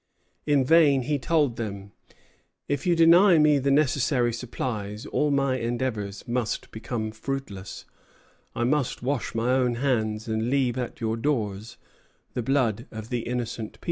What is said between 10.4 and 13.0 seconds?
leave at your doors the blood